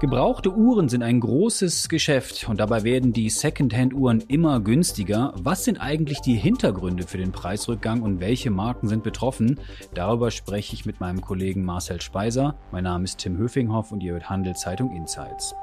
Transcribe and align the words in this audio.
Gebrauchte 0.00 0.50
Uhren 0.52 0.88
sind 0.88 1.04
ein 1.04 1.20
großes 1.20 1.88
Geschäft 1.88 2.48
und 2.48 2.58
dabei 2.58 2.82
werden 2.82 3.12
die 3.12 3.30
Secondhand-Uhren 3.30 4.24
immer 4.26 4.58
günstiger. 4.58 5.32
Was 5.36 5.64
sind 5.64 5.80
eigentlich 5.80 6.20
die 6.20 6.34
Hintergründe 6.34 7.04
für 7.04 7.18
den 7.18 7.30
Preisrückgang 7.30 8.02
und 8.02 8.18
welche 8.18 8.50
Marken 8.50 8.88
sind 8.88 9.04
betroffen? 9.04 9.60
Darüber 9.94 10.32
spreche 10.32 10.74
ich 10.74 10.84
mit 10.84 10.98
meinem 10.98 11.20
Kollegen 11.20 11.62
Marcel 11.64 12.00
Speiser. 12.00 12.56
Mein 12.72 12.84
Name 12.84 13.04
ist 13.04 13.18
Tim 13.18 13.38
Höfinghoff 13.38 13.92
und 13.92 14.02
ihr 14.02 14.14
hört 14.14 14.28
Handelszeitung 14.28 14.96
Insights. 14.96 15.54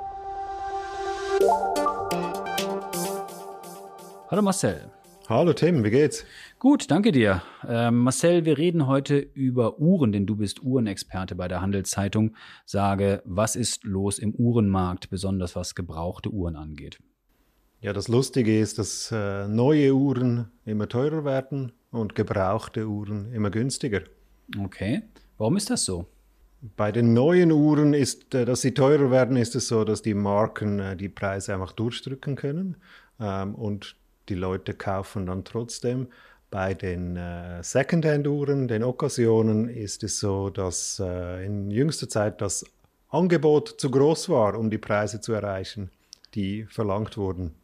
Hallo 4.30 4.42
Marcel. 4.42 4.92
Hallo 5.28 5.52
Tim, 5.52 5.84
wie 5.84 5.90
geht's? 5.90 6.24
Gut, 6.60 6.90
danke 6.90 7.12
dir. 7.12 7.44
Äh, 7.68 7.92
Marcel, 7.92 8.44
wir 8.46 8.58
reden 8.58 8.88
heute 8.88 9.20
über 9.20 9.78
Uhren, 9.78 10.12
denn 10.12 10.26
du 10.26 10.36
bist 10.36 10.64
Uhrenexperte 10.64 11.36
bei 11.36 11.48
der 11.48 11.62
Handelszeitung. 11.62 12.36
Sage, 12.66 13.22
was 13.26 13.56
ist 13.56 13.84
los 13.84 14.18
im 14.18 14.34
Uhrenmarkt, 14.34 15.12
besonders 15.12 15.56
was 15.56 15.76
gebrauchte 15.76 16.32
Uhren 16.32 16.56
angeht? 16.56 16.98
Ja, 17.80 17.94
das 17.94 18.08
Lustige 18.08 18.60
ist, 18.60 18.80
dass 18.80 19.12
äh, 19.12 19.48
neue 19.48 19.94
Uhren 19.94 20.50
immer 20.66 20.90
teurer 20.90 21.24
werden 21.26 21.74
und 21.92 22.16
gebrauchte 22.16 22.88
Uhren 22.88 23.32
immer 23.34 23.52
günstiger. 23.52 24.02
Okay, 24.60 25.04
warum 25.38 25.58
ist 25.58 25.70
das 25.70 25.86
so? 25.86 26.08
Bei 26.76 26.92
den 26.92 27.14
neuen 27.14 27.52
Uhren 27.52 27.94
ist, 27.94 28.34
äh, 28.34 28.46
dass 28.46 28.62
sie 28.62 28.74
teurer 28.74 29.12
werden, 29.12 29.38
ist 29.38 29.56
es 29.56 29.68
so, 29.68 29.84
dass 29.84 30.02
die 30.02 30.16
Marken 30.16 30.80
äh, 30.80 30.98
die 30.98 31.10
Preise 31.10 31.54
einfach 31.54 31.74
durchdrücken 31.74 32.36
können. 32.36 32.78
Ähm, 33.20 33.54
und 33.54 33.96
die 34.30 34.36
Leute 34.36 34.74
kaufen 34.74 35.28
dann 35.28 35.44
trotzdem. 35.44 36.08
Bei 36.50 36.74
den 36.74 37.18
äh, 37.18 37.62
Secondhand-Uhren, 37.62 38.68
den 38.68 38.84
Okkasionen, 38.84 39.68
ist 39.68 40.04
es 40.04 40.20
so, 40.20 40.50
dass 40.50 41.00
äh, 41.00 41.46
in 41.46 41.70
jüngster 41.72 42.08
Zeit 42.08 42.40
das 42.42 42.66
Angebot 43.10 43.80
zu 43.80 43.92
groß 43.92 44.30
war, 44.30 44.58
um 44.58 44.70
die 44.70 44.78
Preise 44.78 45.20
zu 45.20 45.34
erreichen, 45.34 45.92
die 46.36 46.66
verlangt 46.66 47.18
wurden. 47.18 47.56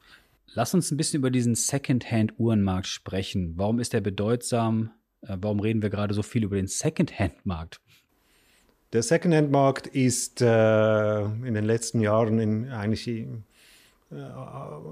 Lass 0.54 0.74
uns 0.74 0.92
ein 0.92 0.98
bisschen 0.98 1.20
über 1.20 1.32
diesen 1.32 1.56
Secondhand-Uhrenmarkt 1.56 2.88
sprechen. 2.88 3.54
Warum 3.56 3.80
ist 3.80 3.94
der 3.94 4.02
bedeutsam? 4.02 4.92
Äh, 5.22 5.38
warum 5.40 5.62
reden 5.62 5.82
wir 5.82 5.90
gerade 5.90 6.14
so 6.14 6.22
viel 6.22 6.44
über 6.44 6.58
den 6.58 6.68
Secondhand-Markt? 6.68 7.80
Der 8.92 9.02
Secondhand-Markt 9.02 9.88
ist 9.88 10.42
äh, 10.42 11.22
in 11.24 11.54
den 11.54 11.64
letzten 11.64 12.02
Jahren 12.02 12.38
in, 12.40 12.70
eigentlich 12.70 13.28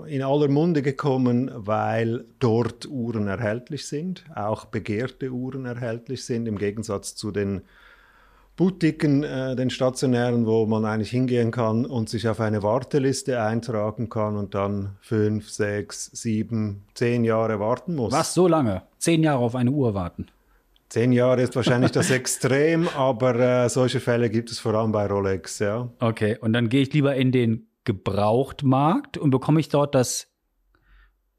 in 0.08 0.22
aller 0.22 0.48
Munde 0.48 0.82
gekommen, 0.82 1.52
weil 1.54 2.26
dort 2.40 2.88
Uhren 2.88 3.28
erhältlich 3.28 3.88
sind, 3.88 4.26
auch 4.36 4.66
begehrte 4.66 5.30
Uhren 5.30 5.66
erhältlich 5.66 6.26
sind, 6.26 6.48
im 6.48 6.58
Gegensatz 6.58 7.16
zu 7.16 7.32
den 7.32 7.62
Boutiquen, 8.58 9.24
äh, 9.24 9.56
den 9.56 9.70
stationären, 9.70 10.46
wo 10.46 10.66
man 10.66 10.86
eigentlich 10.86 11.10
hingehen 11.10 11.52
kann 11.52 11.86
und 11.86 12.10
sich 12.10 12.28
auf 12.28 12.40
eine 12.40 12.62
Warteliste 12.62 13.42
eintragen 13.42 14.10
kann 14.10 14.36
und 14.36 14.54
dann 14.54 14.98
fünf, 15.02 15.50
sechs, 15.50 16.12
sieben, 16.14 16.84
zehn 16.94 17.24
Jahre 17.24 17.60
warten 17.60 17.96
muss. 17.96 18.12
Was, 18.14 18.34
so 18.34 18.48
lange? 18.48 18.84
Zehn 19.00 19.24
Jahre 19.24 19.40
auf 19.40 19.56
eine 19.56 19.72
Uhr 19.72 19.94
warten? 19.94 20.28
Zehn 20.90 21.14
Jahre 21.14 21.42
ist 21.42 21.56
wahrscheinlich 21.56 21.92
das 21.92 22.12
Extrem, 22.12 22.88
aber 22.90 23.36
äh, 23.36 23.70
solche 23.70 24.02
Fälle 24.02 24.30
gibt 24.30 24.52
es 24.52 24.60
vor 24.60 24.74
allem 24.74 24.92
bei 24.92 25.08
Rolex, 25.08 25.60
ja. 25.60 25.90
Okay, 26.00 26.38
und 26.40 26.52
dann 26.54 26.68
gehe 26.68 26.82
ich 26.82 26.94
lieber 26.94 27.16
in 27.16 27.32
den 27.32 27.71
Gebrauchtmarkt 27.84 29.18
und 29.18 29.32
bekomme 29.32 29.60
ich 29.60 29.70
dort 29.70 29.96
das 29.96 30.32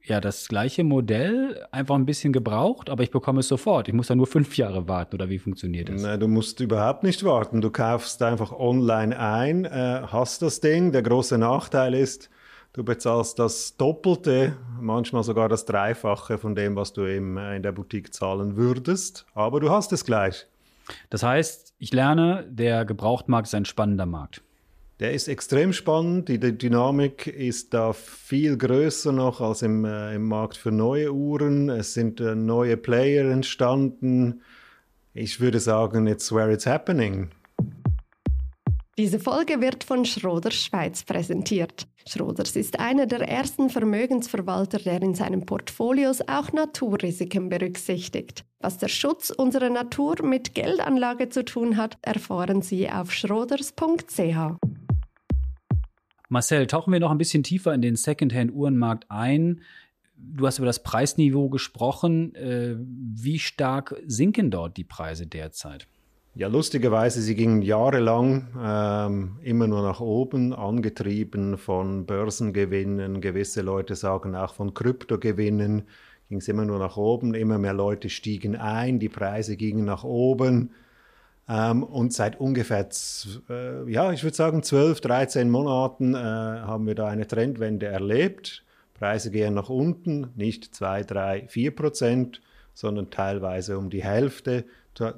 ja 0.05 0.21
das 0.21 0.49
gleiche 0.49 0.85
Modell, 0.85 1.65
einfach 1.71 1.95
ein 1.95 2.07
bisschen 2.07 2.33
gebraucht, 2.33 2.91
aber 2.91 3.03
ich 3.03 3.11
bekomme 3.11 3.41
es 3.41 3.49
sofort. 3.49 3.89
Ich 3.89 3.95
muss 3.95 4.09
da 4.09 4.15
nur 4.15 4.27
fünf 4.27 4.57
Jahre 4.57 4.89
warten 4.89 5.15
oder 5.15 5.29
wie 5.29 5.39
funktioniert 5.39 5.89
das? 5.89 6.03
Nein, 6.03 6.19
du 6.19 6.29
musst 6.29 6.61
überhaupt 6.61 7.03
nicht 7.03 7.25
warten. 7.25 7.61
Du 7.61 7.71
kaufst 7.71 8.23
einfach 8.23 8.53
online 8.53 9.19
ein, 9.19 9.65
äh, 9.65 10.03
hast 10.07 10.43
das 10.43 10.61
Ding. 10.61 10.93
Der 10.93 11.03
große 11.03 11.39
Nachteil 11.39 11.95
ist, 11.95 12.31
du 12.73 12.83
bezahlst 12.83 13.39
das 13.39 13.77
Doppelte, 13.77 14.57
manchmal 14.81 15.23
sogar 15.23 15.49
das 15.49 15.65
Dreifache 15.65 16.39
von 16.39 16.55
dem, 16.55 16.75
was 16.75 16.93
du 16.93 17.05
im, 17.05 17.37
äh, 17.37 17.57
in 17.57 17.63
der 17.63 17.73
Boutique 17.73 18.13
zahlen 18.13 18.57
würdest, 18.57 19.27
aber 19.35 19.61
du 19.61 19.71
hast 19.71 19.93
es 19.93 20.05
gleich. 20.05 20.47
Das 21.11 21.23
heißt, 21.23 21.75
ich 21.79 21.93
lerne, 21.93 22.45
der 22.51 22.85
Gebrauchtmarkt 22.85 23.47
ist 23.47 23.55
ein 23.55 23.65
spannender 23.65 24.07
Markt. 24.07 24.43
Der 25.03 25.13
ist 25.13 25.27
extrem 25.27 25.73
spannend. 25.73 26.29
Die, 26.29 26.39
die, 26.39 26.57
Dynamik 26.57 27.27
ist 27.27 27.75
da 27.75 27.93
viel 27.93 28.57
größer 28.57 29.11
noch 29.11 29.41
als 29.41 29.63
im, 29.63 29.85
äh, 29.85 30.15
im 30.15 30.29
Markt 30.29 30.57
für 30.57 30.71
neue 30.71 31.13
Uhren. 31.13 31.71
Es 31.71 31.93
sind 31.93 32.21
äh, 32.21 32.37
neue 32.37 32.77
Player 32.77 33.29
entstanden. 33.29 34.43
Ich 35.13 35.41
würde 35.41 35.59
sagen, 35.59 36.07
it's 36.07 36.31
where 36.31 36.53
it's 36.53 36.67
happening. 36.67 37.31
Diese 38.97 39.19
Folge 39.19 39.61
wird 39.61 39.83
von 39.83 40.05
Schroders 40.05 40.55
Schweiz 40.55 41.03
präsentiert. 41.03 41.89
Schroders 42.07 42.55
ist 42.55 42.79
einer 42.79 43.07
der 43.07 43.23
ersten 43.23 43.71
Vermögensverwalter, 43.71 44.79
der 44.79 45.03
in 45.03 45.17
seinen 45.17 45.45
Portfolios 45.47 46.21
auch 46.29 46.53
Naturrisiken 46.53 47.49
berücksichtigt. 47.49 48.45
Was 48.61 48.79
der 48.79 48.87
Schutz 48.87 49.31
unserer 49.31 49.71
Natur 49.71 50.23
mit 50.23 50.55
Geldanlage 50.55 51.29
zu 51.29 51.45
tun 51.45 51.77
hat, 51.77 51.99
erfahren 52.03 52.63
Sie 52.63 52.89
auf 52.89 53.13
schroders.ch. 53.13 54.72
Marcel, 56.33 56.67
tauchen 56.67 56.95
wir 56.95 56.99
noch 56.99 57.11
ein 57.11 57.19
bisschen 57.19 57.43
tiefer 57.43 57.75
in 57.75 57.83
den 57.83 57.95
Secondhand-Uhrenmarkt 57.95 59.11
ein. 59.11 59.61
Du 60.17 60.47
hast 60.47 60.57
über 60.57 60.67
das 60.67 60.83
Preisniveau 60.83 61.51
gesprochen. 61.51 62.35
Äh, 62.35 62.77
wie 62.79 63.39
stark 63.39 63.95
sinken 64.07 64.51
dort 64.51 64.79
die 64.79 64.85
Preise 64.85 65.27
derzeit? 65.27 65.87
Ja, 66.35 66.49
lustigerweise, 66.49 67.21
sie 67.21 67.35
gingen 67.35 67.61
jahrelang 67.61 68.49
ähm, 68.59 69.37
immer 69.43 69.67
nur 69.67 69.83
nach 69.83 70.01
oben, 70.01 70.55
angetrieben 70.55 71.59
von 71.59 72.07
Börsengewinnen. 72.07 73.21
Gewisse 73.21 73.61
Leute 73.61 73.95
sagen 73.95 74.35
auch 74.35 74.55
von 74.55 74.73
Kryptogewinnen 74.73 75.83
ging 76.31 76.39
es 76.39 76.49
immer 76.49 76.65
nur 76.65 76.79
nach 76.79 76.97
oben. 76.97 77.35
Immer 77.35 77.59
mehr 77.59 77.75
Leute 77.75 78.09
stiegen 78.09 78.57
ein, 78.57 78.99
die 78.99 79.11
Preise 79.11 79.59
gingen 79.59 79.85
nach 79.85 80.03
oben. 80.03 80.71
Ähm, 81.49 81.83
und 81.83 82.13
seit 82.13 82.39
ungefähr, 82.39 82.89
äh, 83.51 83.91
ja, 83.91 84.13
ich 84.13 84.23
würde 84.23 84.37
sagen, 84.37 84.63
12, 84.63 85.01
13 85.01 85.51
Monaten 85.51 86.15
äh, 86.15 86.19
haben 86.19 86.87
wir 86.87 86.95
da 86.95 87.09
eine 87.09 87.27
Trendwende 87.27 87.87
erlebt. 87.87 88.65
Preise 88.95 89.31
gehen 89.31 89.55
nach 89.55 89.69
unten, 89.69 90.29
nicht 90.37 90.75
2, 90.75 91.03
3, 91.03 91.49
4 91.49 91.75
Prozent, 91.75 92.41
sondern 92.73 93.11
teilweise 93.11 93.77
um 93.77 93.91
die 93.91 94.05
Hälfte, 94.05 94.65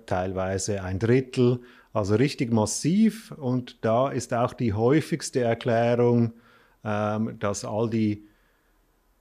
teilweise 0.07 0.83
ein 0.83 0.99
Drittel. 0.99 1.61
Also 1.93 2.17
richtig 2.17 2.53
massiv. 2.53 3.33
Und 3.33 3.85
da 3.85 4.09
ist 4.09 4.33
auch 4.33 4.55
die 4.55 4.73
häufigste 4.73 5.41
Erklärung, 5.41 6.33
ähm, 6.83 7.37
dass 7.39 7.65
all 7.65 7.91
die 7.91 8.27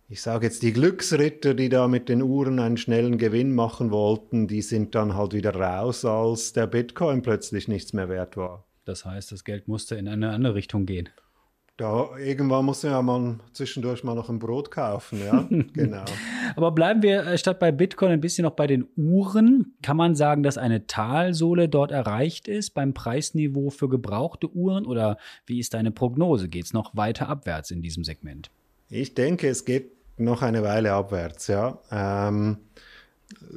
ich 0.09 0.21
sage 0.21 0.45
jetzt, 0.45 0.61
die 0.63 0.73
Glücksritter, 0.73 1.53
die 1.53 1.69
da 1.69 1.87
mit 1.87 2.09
den 2.09 2.21
Uhren 2.21 2.59
einen 2.59 2.77
schnellen 2.77 3.17
Gewinn 3.17 3.53
machen 3.53 3.91
wollten, 3.91 4.47
die 4.47 4.61
sind 4.61 4.95
dann 4.95 5.15
halt 5.15 5.33
wieder 5.33 5.55
raus, 5.55 6.05
als 6.05 6.53
der 6.53 6.67
Bitcoin 6.67 7.21
plötzlich 7.21 7.67
nichts 7.67 7.93
mehr 7.93 8.09
wert 8.09 8.37
war. 8.37 8.65
Das 8.85 9.05
heißt, 9.05 9.31
das 9.31 9.43
Geld 9.43 9.67
musste 9.67 9.95
in 9.95 10.07
eine 10.07 10.31
andere 10.31 10.55
Richtung 10.55 10.85
gehen. 10.85 11.09
Da 11.77 12.15
irgendwann 12.19 12.65
muss 12.65 12.83
ja 12.83 13.01
man 13.01 13.41
zwischendurch 13.51 14.03
mal 14.03 14.13
noch 14.13 14.29
ein 14.29 14.37
Brot 14.37 14.69
kaufen, 14.69 15.19
ja, 15.25 15.47
genau. 15.73 16.05
Aber 16.55 16.71
bleiben 16.71 17.01
wir 17.01 17.25
äh, 17.25 17.37
statt 17.39 17.59
bei 17.59 17.71
Bitcoin 17.71 18.11
ein 18.11 18.21
bisschen 18.21 18.43
noch 18.43 18.51
bei 18.51 18.67
den 18.67 18.87
Uhren. 18.95 19.73
Kann 19.81 19.97
man 19.97 20.13
sagen, 20.13 20.43
dass 20.43 20.59
eine 20.59 20.85
Talsohle 20.85 21.69
dort 21.69 21.91
erreicht 21.91 22.47
ist 22.47 22.75
beim 22.75 22.93
Preisniveau 22.93 23.71
für 23.71 23.89
gebrauchte 23.89 24.51
Uhren 24.53 24.85
oder 24.85 25.17
wie 25.47 25.59
ist 25.59 25.73
deine 25.73 25.89
Prognose? 25.89 26.47
Geht 26.47 26.65
es 26.65 26.73
noch 26.73 26.95
weiter 26.95 27.27
abwärts 27.27 27.71
in 27.71 27.81
diesem 27.81 28.03
Segment? 28.03 28.51
Ich 28.89 29.16
denke, 29.16 29.47
es 29.49 29.66
geht 29.66 29.91
noch 30.17 30.41
eine 30.41 30.63
Weile 30.63 30.94
abwärts, 30.94 31.47
ja. 31.47 31.79
Ähm, 31.91 32.57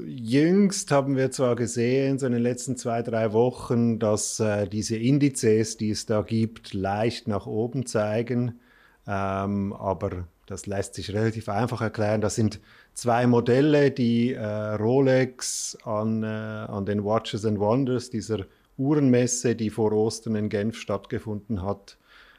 jüngst 0.07 0.91
haben 0.91 1.17
wir 1.17 1.31
zwar 1.31 1.57
gesehen, 1.57 2.19
so 2.19 2.27
in 2.27 2.33
den 2.33 2.43
letzten 2.43 2.77
zwei, 2.77 3.03
drei 3.03 3.33
Wochen, 3.33 3.99
dass 3.99 4.41
äh, 4.41 4.67
diese 4.67 4.97
Indizes, 4.97 5.77
die 5.77 5.91
es 5.91 6.07
da 6.07 6.23
gibt, 6.23 6.73
leicht 6.75 7.29
nach 7.29 7.47
oben 7.47 7.87
zeigen, 7.87 8.61
ähm, 9.07 9.73
aber 9.73 10.27
das 10.47 10.67
lässt 10.67 10.95
sich 10.95 11.13
relativ 11.13 11.49
einfach 11.49 11.81
erklären. 11.81 12.21
Das 12.21 12.37
sind 12.37 12.61
zwei 12.95 13.27
Modelle, 13.27 13.91
die 13.91 14.33
äh, 14.33 14.45
Rolex 14.45 15.77
an, 15.85 16.23
äh, 16.23 16.27
an 16.27 16.87
den 16.87 17.05
Watches 17.05 17.45
and 17.45 17.59
Wonders, 17.59 18.11
dieser 18.11 18.47
Uhrenmesse, 18.79 19.57
die 19.57 19.71
vor 19.71 19.93
Ostern 19.93 20.37
in 20.37 20.49
Genf 20.49 20.77
stattgefunden 20.79 21.63
hat, 21.63 21.99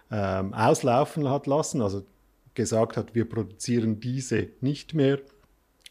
ähm, 0.10 0.54
auslaufen 0.54 1.30
hat 1.30 1.48
lassen. 1.48 1.82
Also 1.82 2.06
gesagt 2.58 2.98
hat, 2.98 3.16
wir 3.16 3.30
produzieren 3.30 4.02
diese 4.02 4.50
nicht 4.60 4.94
mehr. 4.94 5.20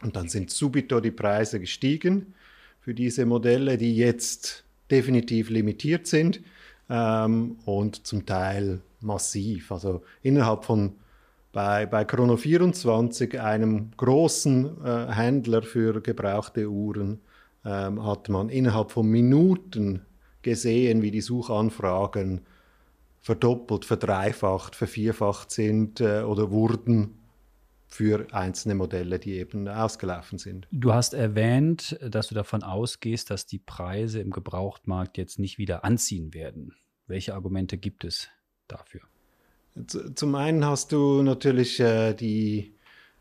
Und 0.03 0.17
dann 0.17 0.29
sind 0.29 0.51
subito 0.51 1.01
die 1.01 1.11
Preise 1.13 1.59
gestiegen 1.59 2.35
für 2.81 2.93
diese 2.93 3.25
Modelle, 3.25 3.79
die 3.79 3.97
jetzt 3.97 4.65
definitiv 4.91 5.49
limitiert 5.49 6.07
sind 6.07 6.41
ähm, 6.91 7.57
und 7.65 8.07
zum 8.07 8.27
Teil 8.27 8.81
massiv. 9.01 9.73
Also 9.73 10.03
innerhalb 10.23 10.65
von 10.65 10.97
bei, 11.53 11.87
bei 11.87 12.05
Chrono 12.05 12.37
24, 12.37 13.41
einem 13.41 13.93
großen 13.97 14.85
äh, 14.85 15.07
Händler 15.13 15.63
für 15.63 16.03
gebrauchte 16.03 16.69
Uhren, 16.69 17.21
ähm, 17.65 18.05
hat 18.05 18.29
man 18.29 18.51
innerhalb 18.51 18.91
von 18.91 19.09
Minuten 19.09 20.03
gesehen, 20.43 21.01
wie 21.01 21.11
die 21.11 21.23
Suchanfragen 21.23 22.43
verdoppelt, 23.27 23.85
verdreifacht, 23.85 24.77
vervierfacht 24.77 25.51
sind 25.51 26.01
äh, 26.01 26.23
oder 26.23 26.53
wurden 26.53 27.19
für 27.89 28.25
einzelne 28.31 28.77
Modelle, 28.77 29.19
die 29.19 29.33
eben 29.33 29.67
ausgelaufen 29.67 30.39
sind. 30.39 30.69
Du 30.71 30.95
hast 30.95 31.13
erwähnt, 31.13 31.99
dass 32.09 32.29
du 32.29 32.37
davon 32.37 32.63
ausgehst, 32.63 33.31
dass 33.31 33.45
die 33.45 33.59
Preise 33.59 34.21
im 34.21 34.31
Gebrauchtmarkt 34.31 35.19
jetzt 35.19 35.41
nicht 35.41 35.59
wieder 35.59 35.83
anziehen 35.83 36.35
werden. 36.35 36.77
Welche 37.09 37.35
Argumente 37.35 37.79
gibt 37.79 38.05
es 38.05 38.29
dafür? 38.69 39.01
Zum 40.15 40.37
einen 40.37 40.65
hast 40.65 40.93
du 40.93 41.23
natürlich 41.23 41.81
äh, 41.81 42.15
die 42.15 42.77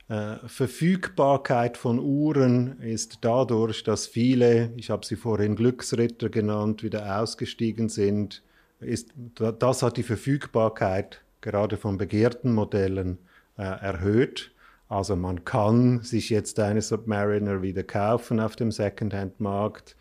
äh, 0.08 0.36
Verfügbarkeit 0.46 1.78
von 1.78 1.98
Uhren 1.98 2.80
ist 2.80 3.18
dadurch, 3.22 3.84
dass 3.84 4.06
viele, 4.06 4.72
ich 4.78 4.92
habe 4.92 5.04
sie 5.04 5.16
vorhin 5.16 5.56
Glücksritter 5.56 6.30
genannt, 6.30 6.84
wieder 6.84 7.20
ausgestiegen 7.20 7.90
sind. 7.90 8.44
Ist, 8.80 9.12
das 9.36 9.84
hat 9.84 9.98
die 9.98 10.04
Verfügbarkeit 10.04 11.22
gerade 11.42 11.78
von 11.78 11.98
begehrten 11.98 12.54
Modellen 12.54 13.20
äh, 13.58 13.64
erhöht. 13.64 14.52
Also 14.90 15.16
man 15.16 15.46
kann 15.46 16.02
sich 16.02 16.30
jetzt 16.30 16.60
eine 16.60 16.82
Submariner 16.82 17.62
wieder 17.62 17.84
kaufen 17.84 18.40
auf 18.40 18.56
dem 18.56 18.72
Secondhand-Markt. 18.72 19.96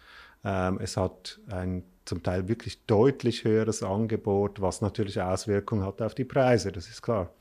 Ähm, 0.44 0.78
es 0.82 0.96
hat 0.96 1.40
ein 1.48 1.84
zum 2.04 2.22
Teil 2.22 2.48
wirklich 2.48 2.84
deutlich 2.86 3.44
höheres 3.44 3.82
Angebot, 3.82 4.60
was 4.60 4.80
natürlich 4.80 5.20
Auswirkungen 5.20 5.84
hat 5.84 6.02
auf 6.02 6.14
die 6.14 6.24
Preise, 6.24 6.70
das 6.70 6.88
ist 6.88 7.02
klar. 7.02 7.32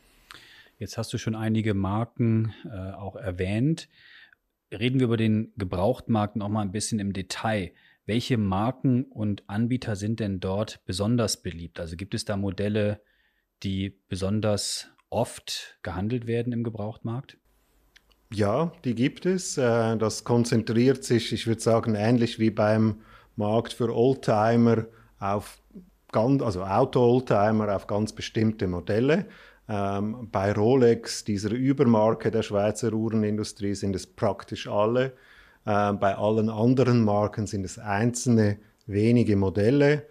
Jetzt 0.79 0.97
hast 0.97 1.13
du 1.13 1.17
schon 1.17 1.35
einige 1.35 1.73
Marken 1.73 2.53
äh, 2.65 2.93
auch 2.93 3.15
erwähnt. 3.15 3.89
Reden 4.71 4.99
wir 4.99 5.05
über 5.05 5.17
den 5.17 5.53
Gebrauchtmarkt 5.57 6.35
noch 6.35 6.49
mal 6.49 6.61
ein 6.61 6.71
bisschen 6.71 6.99
im 6.99 7.13
Detail. 7.13 7.71
Welche 8.05 8.37
Marken 8.37 9.05
und 9.05 9.43
Anbieter 9.47 9.95
sind 9.95 10.19
denn 10.19 10.39
dort 10.39 10.83
besonders 10.85 11.41
beliebt? 11.41 11.79
Also 11.79 11.95
gibt 11.95 12.13
es 12.13 12.25
da 12.25 12.35
Modelle, 12.35 13.01
die 13.63 13.97
besonders 14.09 14.89
oft 15.09 15.79
gehandelt 15.83 16.27
werden 16.27 16.51
im 16.51 16.63
Gebrauchtmarkt? 16.63 17.37
Ja, 18.33 18.73
die 18.83 18.95
gibt 18.95 19.25
es. 19.25 19.57
Äh, 19.57 19.95
das 19.97 20.23
konzentriert 20.23 21.03
sich, 21.03 21.31
ich 21.31 21.47
würde 21.47 21.61
sagen, 21.61 21.95
ähnlich 21.95 22.39
wie 22.39 22.49
beim 22.49 23.01
Markt 23.35 23.73
für 23.73 23.95
Oldtimer 23.95 24.87
auf 25.19 25.61
ganz, 26.11 26.41
also 26.41 26.63
Auto-Oldtimer 26.63 27.75
auf 27.75 27.87
ganz 27.87 28.11
bestimmte 28.11 28.67
Modelle. 28.67 29.27
Ähm, 29.69 30.29
bei 30.31 30.51
Rolex, 30.51 31.23
dieser 31.23 31.51
Übermarke 31.51 32.31
der 32.31 32.43
Schweizer 32.43 32.91
Uhrenindustrie, 32.91 33.75
sind 33.75 33.95
es 33.95 34.07
praktisch 34.07 34.67
alle. 34.67 35.13
Ähm, 35.65 35.99
bei 35.99 36.15
allen 36.15 36.49
anderen 36.49 37.03
Marken 37.03 37.47
sind 37.47 37.63
es 37.63 37.79
einzelne 37.79 38.57
wenige 38.85 39.35
Modelle. 39.35 40.05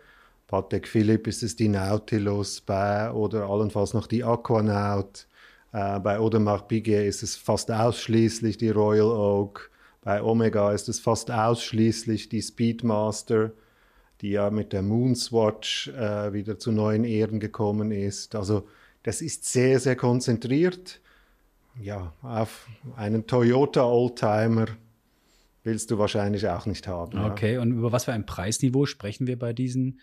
Patek 0.47 0.89
Philippe 0.89 1.31
ist 1.31 1.43
es 1.43 1.57
die 1.57 1.69
Nautilus 1.69 2.61
bei, 2.61 3.11
oder 3.11 3.49
allenfalls 3.49 3.95
noch 3.95 4.07
die 4.07 4.25
Aquanaut. 4.25 5.27
Äh, 5.73 6.01
bei 6.01 6.19
Audemars 6.19 6.69
Piguet 6.69 7.07
ist 7.07 7.23
es 7.23 7.37
fast 7.37 7.71
ausschließlich 7.71 8.59
die 8.59 8.71
Royal 8.71 9.07
Oak. 9.07 9.71
Bei 10.03 10.23
Omega 10.23 10.73
ist 10.73 10.89
es 10.89 11.01
fast 11.01 11.31
ausschließlich 11.31 12.29
die 12.29 12.43
Speedmaster, 12.43 13.53
die 14.21 14.31
ja 14.31 14.51
mit 14.51 14.73
der 14.73 14.83
Moonswatch 14.83 15.89
äh, 15.89 16.33
wieder 16.33 16.59
zu 16.59 16.73
neuen 16.73 17.05
Ehren 17.05 17.41
gekommen 17.41 17.91
ist. 17.91 18.35
Also 18.35 18.69
das 19.03 19.23
ist 19.23 19.45
sehr, 19.45 19.81
sehr 19.81 19.97
konzentriert. 19.97 21.01
Ja, 21.81 22.13
auf 22.23 22.67
einen 22.97 23.27
Toyota 23.27 23.85
Oldtimer 23.85 24.67
willst 25.63 25.91
du 25.91 25.99
wahrscheinlich 25.99 26.49
auch 26.49 26.67
nicht 26.67 26.89
haben. 26.89 27.19
Okay, 27.25 27.55
ja. 27.55 27.61
und 27.61 27.73
über 27.73 27.93
was 27.93 28.05
für 28.05 28.13
ein 28.13 28.27
Preisniveau 28.27 28.87
sprechen 28.87 29.27
wir 29.27 29.39
bei 29.39 29.53
diesen 29.53 30.01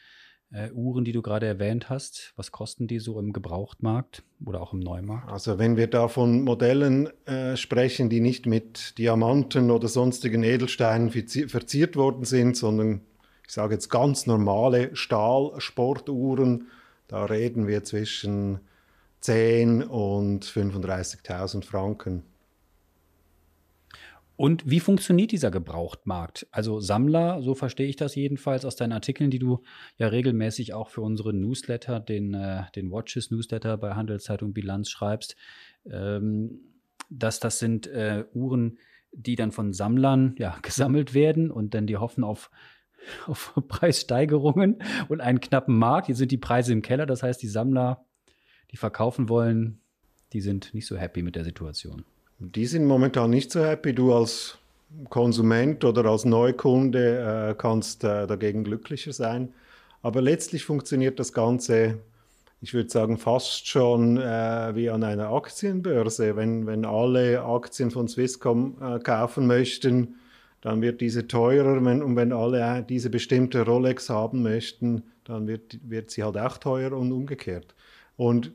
äh, 0.52 0.72
Uhren, 0.72 1.06
die 1.06 1.12
du 1.12 1.22
gerade 1.22 1.46
erwähnt 1.46 1.90
hast? 1.90 2.34
Was 2.36 2.52
kosten 2.52 2.88
die 2.88 3.00
so 3.00 3.20
im 3.20 3.34
Gebrauchtmarkt 3.34 4.24
oder 4.46 4.62
auch 4.62 4.74
im 4.74 4.80
Neumarkt? 4.80 5.30
Also 5.32 5.60
wenn 5.60 5.78
wir 5.78 5.88
da 5.88 6.08
von 6.08 6.42
Modellen 6.44 7.10
äh, 7.26 7.56
sprechen, 7.58 8.10
die 8.10 8.20
nicht 8.22 8.46
mit 8.46 8.98
Diamanten 8.98 9.72
oder 9.72 9.88
sonstigen 9.88 10.44
Edelsteinen 10.44 11.10
verziert 11.10 11.96
worden 11.96 12.26
sind, 12.26 12.58
sondern 12.58 13.02
ich 13.46 13.54
sage 13.54 13.74
jetzt 13.74 13.90
ganz 13.90 14.28
normale 14.28 14.96
Stahlsportuhren, 14.96 16.68
da 17.08 17.26
reden 17.26 17.68
wir 17.68 17.84
zwischen 17.84 18.60
10 19.22 19.84
und 19.84 20.46
35.000 20.46 21.66
Franken. 21.66 22.24
Und 24.40 24.64
wie 24.66 24.80
funktioniert 24.80 25.34
dieser 25.34 25.52
Gebrauchtmarkt? 25.52 26.48
Also 26.52 26.80
Sammler, 26.80 27.42
so 27.42 27.56
verstehe 27.56 27.90
ich 27.90 27.98
das 27.98 28.16
jedenfalls 28.16 28.64
aus 28.64 28.78
deinen 28.78 28.94
Artikeln, 28.94 29.32
die 29.32 29.38
du 29.38 29.64
ja 29.98 30.08
regelmäßig 30.08 30.74
auch 30.74 30.88
für 30.88 31.02
unsere 31.02 31.34
Newsletter, 31.34 32.00
den, 32.00 32.34
äh, 32.36 32.64
den 32.74 32.90
Watches 32.90 33.32
Newsletter 33.32 33.76
bei 33.76 33.96
Handelszeitung 33.96 34.54
Bilanz 34.54 34.90
schreibst, 34.90 35.36
ähm, 35.92 36.62
dass 37.10 37.42
das 37.42 37.60
sind 37.60 37.88
äh, 37.88 38.24
Uhren, 38.34 38.80
die 39.12 39.36
dann 39.36 39.52
von 39.52 39.74
Sammlern 39.74 40.36
ja, 40.38 40.58
gesammelt 40.62 41.14
werden 41.14 41.52
und 41.52 41.74
dann 41.74 41.86
die 41.86 41.98
hoffen 41.98 42.24
auf, 42.24 42.50
auf 43.28 43.60
Preissteigerungen 43.68 44.82
und 45.10 45.20
einen 45.20 45.42
knappen 45.42 45.78
Markt. 45.78 46.06
Hier 46.06 46.16
sind 46.16 46.32
die 46.32 46.38
Preise 46.38 46.72
im 46.72 46.82
Keller, 46.82 47.06
das 47.06 47.24
heißt, 47.24 47.44
die 47.44 47.50
Sammler, 47.50 48.06
die 48.72 48.78
verkaufen 48.78 49.28
wollen, 49.28 49.82
die 50.32 50.40
sind 50.40 50.74
nicht 50.74 50.88
so 50.88 50.96
happy 50.96 51.24
mit 51.24 51.36
der 51.36 51.44
Situation. 51.44 52.06
Die 52.40 52.66
sind 52.66 52.86
momentan 52.86 53.30
nicht 53.32 53.52
so 53.52 53.62
happy. 53.62 53.94
Du 53.94 54.14
als 54.14 54.58
Konsument 55.10 55.84
oder 55.84 56.06
als 56.06 56.24
Neukunde 56.24 57.50
äh, 57.52 57.56
kannst 57.56 58.06
äh, 58.06 58.28
dagegen 58.28 58.64
glücklicher 58.64 59.12
sein. 59.12 59.54
Aber 60.02 60.22
letztlich 60.22 60.64
funktioniert 60.64 61.20
das 61.20 61.34
Ganze, 61.34 62.00
ich 62.62 62.74
würde 62.74 62.90
sagen, 62.90 63.18
fast 63.18 63.68
schon 63.68 64.18
äh, 64.18 64.74
wie 64.74 64.90
an 64.90 65.04
einer 65.04 65.32
Aktienbörse. 65.32 66.38
Wenn, 66.38 66.66
wenn 66.66 66.86
alle 66.86 67.44
Aktien 67.44 67.92
von 67.92 68.08
Swisscom 68.08 68.78
äh, 68.82 69.00
kaufen 69.00 69.46
möchten, 69.46 70.16
dann 70.62 70.82
wird 70.82 71.02
diese 71.02 71.28
teurer. 71.28 71.84
Wenn, 71.84 72.02
und 72.02 72.16
wenn 72.16 72.32
alle 72.32 72.86
diese 72.88 73.10
bestimmte 73.10 73.66
Rolex 73.66 74.10
haben 74.10 74.44
möchten, 74.44 75.04
dann 75.26 75.46
wird, 75.46 75.78
wird 75.84 76.10
sie 76.10 76.24
halt 76.24 76.38
auch 76.38 76.58
teuer 76.58 76.94
und 76.94 77.12
umgekehrt. 77.12 77.76
Und 78.16 78.54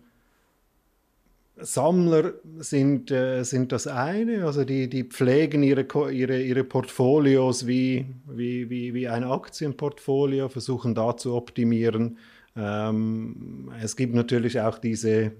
Sammler 1.57 2.35
sind, 2.59 3.11
äh, 3.11 3.45
sind 3.45 3.71
das 3.71 3.87
eine, 3.87 4.45
also 4.45 4.65
die, 4.65 4.89
die 4.89 5.05
pflegen 5.05 5.63
ihre, 5.63 5.87
ihre, 6.11 6.43
ihre 6.43 6.65
Portfolios 6.65 7.67
wie, 7.67 8.07
wie, 8.27 8.69
wie, 8.69 8.93
wie 8.93 9.09
ein 9.09 9.23
Aktienportfolio, 9.23 10.49
versuchen 10.49 10.95
da 10.95 11.17
zu 11.17 11.35
optimieren. 11.35 12.19
Ähm, 12.57 13.71
es 13.81 13.95
gibt 13.95 14.15
natürlich 14.15 14.61
auch 14.61 14.79
diese, 14.79 15.33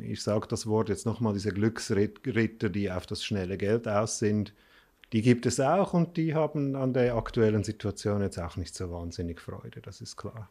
ich 0.00 0.22
sage 0.22 0.46
das 0.48 0.66
Wort 0.66 0.90
jetzt 0.90 1.06
nochmal, 1.06 1.32
diese 1.32 1.52
Glücksritter, 1.52 2.68
die 2.68 2.90
auf 2.90 3.06
das 3.06 3.24
schnelle 3.24 3.56
Geld 3.56 3.88
aus 3.88 4.18
sind. 4.18 4.52
Die 5.14 5.22
gibt 5.22 5.46
es 5.46 5.58
auch 5.58 5.94
und 5.94 6.16
die 6.16 6.34
haben 6.34 6.76
an 6.76 6.92
der 6.92 7.16
aktuellen 7.16 7.64
Situation 7.64 8.22
jetzt 8.22 8.38
auch 8.38 8.56
nicht 8.56 8.74
so 8.74 8.90
wahnsinnig 8.90 9.40
Freude, 9.40 9.80
das 9.80 10.00
ist 10.02 10.16
klar. 10.16 10.48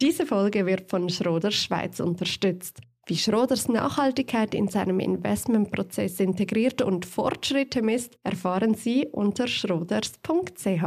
Diese 0.00 0.26
Folge 0.26 0.66
wird 0.66 0.90
von 0.90 1.08
Schroder 1.08 1.50
Schweiz 1.50 2.00
unterstützt. 2.00 2.80
Wie 3.06 3.18
Schroders 3.18 3.68
Nachhaltigkeit 3.68 4.54
in 4.54 4.68
seinem 4.68 4.98
Investmentprozess 4.98 6.20
integriert 6.20 6.80
und 6.80 7.04
Fortschritte 7.04 7.82
misst, 7.82 8.18
erfahren 8.22 8.72
Sie 8.72 9.06
unter 9.06 9.46
schroders.ch. 9.46 10.84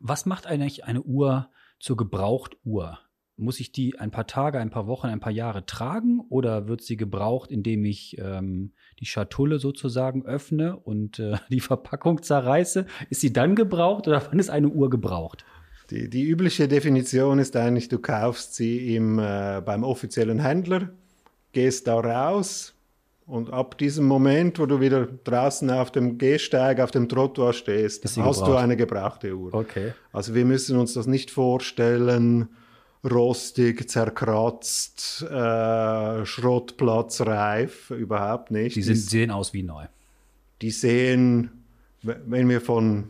Was 0.00 0.26
macht 0.26 0.46
eigentlich 0.46 0.84
eine 0.84 1.00
Uhr 1.00 1.48
zur 1.80 1.96
Gebrauchtuhr? 1.96 2.98
Muss 3.36 3.60
ich 3.60 3.72
die 3.72 3.98
ein 3.98 4.10
paar 4.10 4.26
Tage, 4.26 4.58
ein 4.60 4.68
paar 4.68 4.86
Wochen, 4.86 5.06
ein 5.06 5.20
paar 5.20 5.32
Jahre 5.32 5.64
tragen 5.64 6.20
oder 6.28 6.68
wird 6.68 6.82
sie 6.82 6.98
gebraucht, 6.98 7.50
indem 7.50 7.86
ich 7.86 8.18
ähm, 8.18 8.74
die 9.00 9.06
Schatulle 9.06 9.58
sozusagen 9.58 10.26
öffne 10.26 10.76
und 10.76 11.18
äh, 11.18 11.38
die 11.48 11.60
Verpackung 11.60 12.22
zerreiße? 12.22 12.84
Ist 13.08 13.22
sie 13.22 13.32
dann 13.32 13.54
gebraucht 13.54 14.06
oder 14.06 14.22
wann 14.28 14.38
ist 14.38 14.50
eine 14.50 14.68
Uhr 14.68 14.90
gebraucht? 14.90 15.46
Die, 15.90 16.08
die 16.08 16.22
übliche 16.22 16.66
Definition 16.66 17.38
ist 17.38 17.56
eigentlich, 17.56 17.88
du 17.88 17.98
kaufst 17.98 18.54
sie 18.54 18.96
im, 18.96 19.18
äh, 19.18 19.60
beim 19.64 19.84
offiziellen 19.84 20.40
Händler, 20.40 20.90
gehst 21.52 21.86
da 21.86 22.00
raus 22.00 22.74
und 23.26 23.52
ab 23.52 23.78
diesem 23.78 24.06
Moment, 24.06 24.58
wo 24.58 24.66
du 24.66 24.80
wieder 24.80 25.06
draußen 25.06 25.70
auf 25.70 25.90
dem 25.90 26.18
Gehsteig, 26.18 26.80
auf 26.80 26.90
dem 26.90 27.08
Trottoir 27.08 27.52
stehst, 27.52 28.04
hast 28.04 28.14
gebraucht. 28.16 28.46
du 28.46 28.54
eine 28.56 28.76
gebrauchte 28.76 29.34
Uhr. 29.34 29.52
Okay. 29.54 29.92
Also 30.12 30.34
wir 30.34 30.44
müssen 30.44 30.78
uns 30.78 30.94
das 30.94 31.06
nicht 31.06 31.30
vorstellen, 31.30 32.48
rostig, 33.02 33.88
zerkratzt, 33.88 35.22
äh, 35.22 36.26
schrottplatzreif, 36.26 37.90
überhaupt 37.90 38.50
nicht. 38.50 38.76
Die 38.76 38.82
sind, 38.82 38.96
sehen 38.96 39.30
aus 39.30 39.52
wie 39.52 39.62
neu. 39.62 39.84
Die 40.60 40.70
sehen, 40.70 41.64
wenn 42.02 42.48
wir 42.48 42.60
von, 42.60 43.08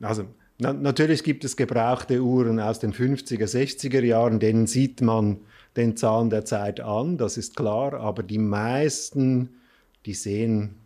also 0.00 0.24
na, 0.58 0.72
natürlich 0.72 1.22
gibt 1.24 1.44
es 1.44 1.56
gebrauchte 1.56 2.22
Uhren 2.22 2.60
aus 2.60 2.78
den 2.78 2.92
50er, 2.92 3.44
60er 3.44 4.02
Jahren, 4.02 4.40
denen 4.40 4.66
sieht 4.66 5.00
man 5.00 5.38
den 5.76 5.96
Zahn 5.96 6.30
der 6.30 6.44
Zeit 6.44 6.80
an, 6.80 7.18
das 7.18 7.36
ist 7.36 7.56
klar, 7.56 7.94
aber 7.94 8.22
die 8.22 8.38
meisten, 8.38 9.60
die 10.06 10.14
sehen 10.14 10.76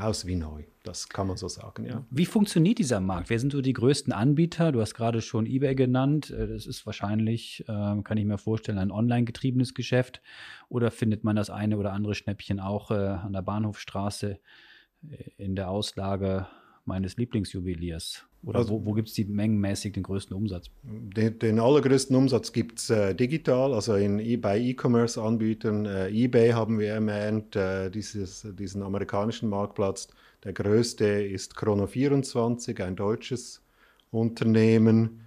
aus 0.00 0.26
wie 0.26 0.36
neu. 0.36 0.64
Das 0.82 1.08
kann 1.08 1.26
man 1.26 1.36
so 1.36 1.46
sagen, 1.46 1.84
ja. 1.84 2.04
Wie 2.10 2.24
funktioniert 2.24 2.78
dieser 2.78 3.00
Markt? 3.00 3.28
Wer 3.28 3.38
sind 3.38 3.52
so 3.52 3.60
die 3.60 3.74
größten 3.74 4.14
Anbieter? 4.14 4.72
Du 4.72 4.80
hast 4.80 4.94
gerade 4.94 5.20
schon 5.20 5.44
eBay 5.44 5.74
genannt. 5.74 6.30
Äh, 6.30 6.46
das 6.46 6.66
ist 6.66 6.86
wahrscheinlich, 6.86 7.64
äh, 7.68 8.02
kann 8.02 8.16
ich 8.16 8.24
mir 8.24 8.38
vorstellen, 8.38 8.78
ein 8.78 8.90
online 8.90 9.24
getriebenes 9.24 9.74
Geschäft. 9.74 10.22
Oder 10.70 10.90
findet 10.90 11.22
man 11.22 11.36
das 11.36 11.50
eine 11.50 11.76
oder 11.76 11.92
andere 11.92 12.14
Schnäppchen 12.14 12.60
auch 12.60 12.90
äh, 12.90 12.94
an 12.94 13.34
der 13.34 13.42
Bahnhofstraße 13.42 14.38
in 15.36 15.54
der 15.54 15.70
Auslage 15.70 16.46
meines 16.90 17.16
Lieblingsjuweliers? 17.16 18.26
Oder 18.42 18.58
also, 18.58 18.72
wo, 18.72 18.86
wo 18.86 18.92
gibt 18.92 19.08
es 19.08 19.14
die 19.14 19.24
mengenmäßig 19.24 19.92
den 19.92 20.02
größten 20.02 20.36
Umsatz? 20.36 20.70
Den, 20.82 21.38
den 21.38 21.60
allergrößten 21.60 22.16
Umsatz 22.16 22.52
gibt 22.52 22.78
es 22.78 22.90
äh, 22.90 23.14
digital, 23.14 23.74
also 23.74 23.94
in, 23.94 24.18
e, 24.18 24.36
bei 24.36 24.58
E-Commerce-Anbietern. 24.58 25.86
Äh, 25.86 26.08
eBay 26.08 26.50
haben 26.50 26.78
wir 26.78 26.94
erwähnt, 26.94 27.54
äh, 27.54 27.90
dieses, 27.90 28.46
diesen 28.58 28.82
amerikanischen 28.82 29.48
Marktplatz. 29.48 30.08
Der 30.44 30.52
größte 30.52 31.04
ist 31.04 31.56
Chrono24, 31.56 32.82
ein 32.82 32.96
deutsches 32.96 33.62
Unternehmen. 34.10 35.20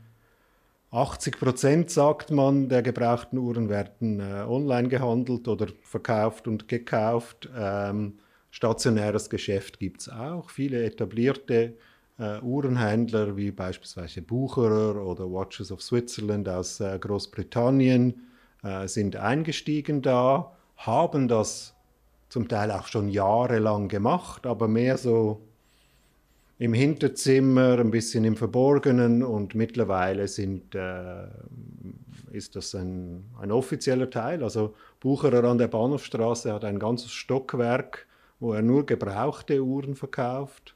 80 0.91 1.39
Prozent, 1.39 1.89
sagt 1.89 2.29
man, 2.29 2.69
der 2.69 2.83
gebrauchten 2.83 3.37
Uhren 3.37 3.69
werden 3.69 4.19
äh, 4.19 4.43
online 4.47 4.89
gehandelt 4.89 5.47
oder 5.47 5.67
verkauft 5.81 6.47
und 6.47 6.67
gekauft. 6.67 7.49
Ähm, 7.55 8.19
stationäres 8.53 9.31
Geschäft 9.31 9.79
gibt 9.79 10.01
es 10.01 10.09
auch. 10.09 10.51
Viele 10.51 10.83
etablierte 10.83 11.73
äh, 12.19 12.39
Uhrenhändler 12.41 13.35
wie 13.35 13.49
beispielsweise 13.49 14.21
Bucherer 14.21 15.03
oder 15.03 15.25
Watches 15.25 15.71
of 15.71 15.81
Switzerland 15.81 16.47
aus 16.47 16.79
äh, 16.79 16.99
Großbritannien 16.99 18.13
äh, 18.61 18.87
sind 18.87 19.15
eingestiegen 19.15 20.03
da, 20.03 20.55
haben 20.77 21.27
das 21.27 21.73
zum 22.29 22.47
Teil 22.47 22.69
auch 22.69 22.85
schon 22.85 23.09
jahrelang 23.09 23.87
gemacht, 23.87 24.45
aber 24.45 24.67
mehr 24.67 24.99
so 24.99 25.41
im 26.59 26.73
Hinterzimmer, 26.75 27.79
ein 27.79 27.89
bisschen 27.89 28.23
im 28.23 28.35
Verborgenen 28.35 29.23
und 29.23 29.55
mittlerweile 29.55 30.27
sind, 30.27 30.75
äh, 30.75 31.25
ist 32.31 32.55
das 32.55 32.75
ein, 32.75 33.25
ein 33.41 33.51
offizieller 33.51 34.11
Teil. 34.11 34.43
Also 34.43 34.75
Bucherer 34.99 35.43
an 35.43 35.57
der 35.57 35.69
Bahnhofstraße 35.69 36.53
hat 36.53 36.63
ein 36.65 36.77
ganzes 36.77 37.11
Stockwerk, 37.11 38.05
wo 38.43 38.51
er 38.51 38.61
nur 38.61 38.85
gebrauchte 38.85 39.63
Uhren 39.63 39.95
verkauft 39.95 40.75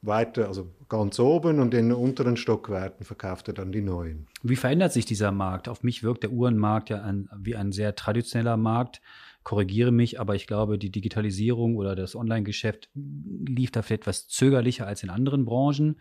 weiter, 0.00 0.46
also 0.48 0.72
ganz 0.88 1.18
oben 1.18 1.58
und 1.58 1.74
in 1.74 1.88
den 1.88 1.92
unteren 1.92 2.36
Stockwerken 2.36 3.04
verkauft 3.04 3.48
er 3.48 3.54
dann 3.54 3.72
die 3.72 3.82
neuen. 3.82 4.26
Wie 4.42 4.56
verändert 4.56 4.92
sich 4.92 5.04
dieser 5.04 5.32
Markt? 5.32 5.68
Auf 5.68 5.82
mich 5.82 6.02
wirkt 6.02 6.22
der 6.22 6.32
Uhrenmarkt 6.32 6.90
ja 6.90 7.02
ein, 7.02 7.28
wie 7.36 7.56
ein 7.56 7.72
sehr 7.72 7.94
traditioneller 7.96 8.56
Markt. 8.56 9.00
Korrigiere 9.42 9.92
mich, 9.92 10.18
aber 10.18 10.34
ich 10.34 10.46
glaube, 10.46 10.78
die 10.78 10.90
Digitalisierung 10.90 11.76
oder 11.76 11.94
das 11.94 12.16
Online-Geschäft 12.16 12.88
lief 12.94 13.70
da 13.72 13.82
vielleicht 13.82 14.02
etwas 14.02 14.28
zögerlicher 14.28 14.86
als 14.86 15.02
in 15.02 15.10
anderen 15.10 15.44
Branchen. 15.44 16.00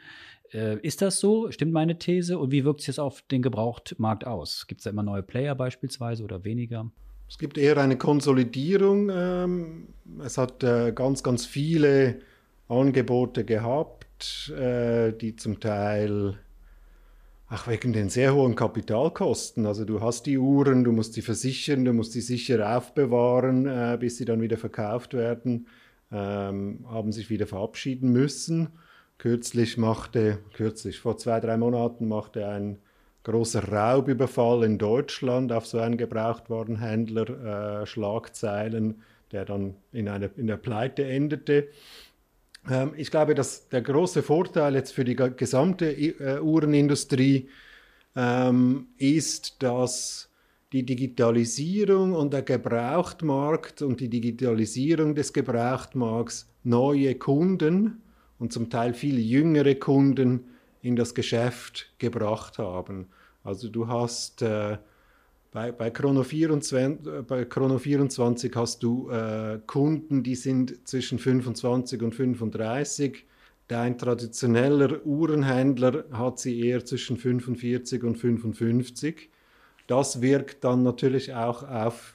Äh, 0.54 0.80
ist 0.80 1.02
das 1.02 1.20
so? 1.20 1.52
Stimmt 1.52 1.74
meine 1.74 1.98
These? 1.98 2.40
Und 2.40 2.52
wie 2.52 2.64
wirkt 2.64 2.82
sich 2.82 2.88
das 2.88 3.00
auf 3.00 3.22
den 3.24 3.42
Gebrauchtmarkt 3.42 4.26
aus? 4.26 4.68
Gibt 4.68 4.80
es 4.80 4.86
da 4.86 4.92
immer 4.92 5.04
neue 5.04 5.24
Player 5.24 5.56
beispielsweise 5.56 6.24
oder 6.24 6.44
weniger? 6.44 6.92
Es 7.28 7.38
gibt 7.38 7.58
eher 7.58 7.78
eine 7.78 7.98
Konsolidierung. 7.98 9.10
Ähm, 9.12 9.88
es 10.24 10.38
hat 10.38 10.64
äh, 10.64 10.92
ganz, 10.94 11.24
ganz 11.24 11.46
viele 11.46 12.20
Angebote 12.68 13.44
gehabt, 13.46 14.50
äh, 14.50 15.12
die 15.12 15.36
zum 15.36 15.60
Teil 15.60 16.38
auch 17.50 17.68
wegen 17.68 17.94
den 17.94 18.10
sehr 18.10 18.34
hohen 18.34 18.56
Kapitalkosten. 18.56 19.66
Also 19.66 19.86
du 19.86 20.02
hast 20.02 20.26
die 20.26 20.38
Uhren, 20.38 20.84
du 20.84 20.92
musst 20.92 21.14
sie 21.14 21.22
versichern, 21.22 21.86
du 21.86 21.94
musst 21.94 22.14
sie 22.14 22.22
sicher 22.22 22.78
aufbewahren, 22.78 23.68
äh, 23.68 23.98
bis 24.00 24.18
sie 24.18 24.26
dann 24.26 24.42
wieder 24.42 24.58
verkauft 24.58 25.14
werden, 25.14 25.68
ähm, 26.12 26.86
haben 26.90 27.12
sich 27.12 27.30
wieder 27.30 27.48
verabschieden 27.48 28.12
müssen. 28.12 28.70
Kürzlich 29.18 29.78
machte, 29.78 30.40
kürzlich 30.54 31.00
vor 31.00 31.18
zwei, 31.18 31.40
drei 31.40 31.58
Monaten 31.58 32.08
machte 32.08 32.48
ein 32.48 32.80
großer 33.26 33.68
Raubüberfall 33.68 34.64
in 34.64 34.78
Deutschland 34.78 35.52
auf 35.52 35.66
so 35.66 35.80
einen 35.80 35.98
Gebrauchtwarenhändler 35.98 37.82
äh, 37.82 37.86
Schlagzeilen, 37.86 39.02
der 39.32 39.46
dann 39.46 39.76
in, 39.92 40.08
eine, 40.08 40.30
in 40.38 40.48
der 40.48 40.58
Pleite 40.58 41.04
endete. 41.06 41.68
Ähm, 42.70 42.94
ich 42.96 43.12
glaube, 43.12 43.36
dass 43.36 43.68
der 43.68 43.82
große 43.82 44.24
Vorteil 44.24 44.76
jetzt 44.76 44.94
für 44.94 45.04
die 45.04 45.16
gesamte 45.16 45.92
äh, 45.92 46.40
Uhrenindustrie 46.40 47.50
ähm, 48.16 48.88
ist, 48.98 49.62
dass 49.62 50.30
die 50.72 50.84
Digitalisierung 50.84 52.14
und 52.14 52.32
der 52.32 52.44
Gebrauchtmarkt 52.44 53.82
und 53.82 54.00
die 54.02 54.10
Digitalisierung 54.10 55.16
des 55.16 55.34
Gebrauchtmarkts 55.34 56.48
neue 56.64 57.16
Kunden 57.16 58.04
und 58.38 58.54
zum 58.54 58.70
Teil 58.70 58.94
viel 58.94 59.20
jüngere 59.20 59.76
Kunden 59.76 60.46
in 60.86 60.96
das 60.96 61.16
Geschäft 61.16 61.92
gebracht 61.98 62.60
haben. 62.60 63.08
Also 63.44 63.70
du 63.70 63.88
hast 63.88 64.44
äh, 64.44 64.78
bei, 65.52 65.72
bei, 65.72 65.90
Chrono 65.90 66.22
24, 66.22 67.08
äh, 67.08 67.22
bei 67.24 67.46
Chrono 67.46 67.80
24 67.80 68.56
hast 68.56 68.84
du 68.84 69.10
äh, 69.10 69.60
Kunden, 69.66 70.22
die 70.22 70.36
sind 70.36 70.88
zwischen 70.88 71.18
25 71.18 72.04
und 72.04 72.14
35. 72.14 73.26
Dein 73.68 73.98
traditioneller 73.98 75.04
Uhrenhändler 75.06 76.06
hat 76.12 76.38
sie 76.38 76.60
eher 76.60 76.86
zwischen 76.86 77.18
45 77.18 78.04
und 78.04 78.18
55. 78.18 79.30
Das 79.88 80.22
wirkt 80.22 80.64
dann 80.64 80.84
natürlich 80.84 81.34
auch 81.34 81.64
auf, 81.64 82.14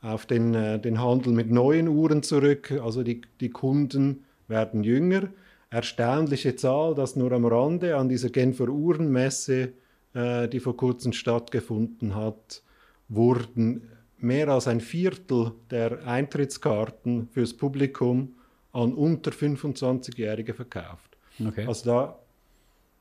auf 0.00 0.26
den, 0.26 0.54
äh, 0.54 0.80
den 0.80 1.00
Handel 1.00 1.32
mit 1.32 1.52
neuen 1.52 1.86
Uhren 1.86 2.24
zurück. 2.24 2.72
Also 2.82 3.04
die, 3.04 3.20
die 3.40 3.50
Kunden 3.50 4.24
werden 4.48 4.82
jünger. 4.82 5.28
Erstaunliche 5.72 6.54
Zahl, 6.54 6.94
dass 6.94 7.16
nur 7.16 7.32
am 7.32 7.46
Rande 7.46 7.96
an 7.96 8.08
dieser 8.08 8.28
Genfer 8.28 8.68
Uhrenmesse 8.68 9.72
äh, 10.12 10.46
die 10.48 10.60
vor 10.60 10.76
kurzem 10.76 11.14
stattgefunden 11.14 12.14
hat, 12.14 12.62
wurden 13.08 13.88
mehr 14.18 14.48
als 14.48 14.68
ein 14.68 14.80
Viertel 14.80 15.52
der 15.70 16.06
Eintrittskarten 16.06 17.28
fürs 17.32 17.54
Publikum 17.54 18.34
an 18.72 18.92
unter 18.92 19.30
25-Jährige 19.30 20.52
verkauft. 20.52 21.16
Okay. 21.42 21.66
Also 21.66 21.90
da, 21.90 22.18